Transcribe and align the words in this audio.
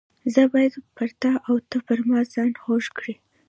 زه 0.33 0.41
باید 0.53 0.73
پر 0.95 1.09
تا 1.21 1.31
او 1.47 1.55
ته 1.69 1.77
پر 1.87 1.99
ما 2.07 2.19
ځان 2.33 2.51
خوږ 2.61 2.85
کړې. 2.97 3.13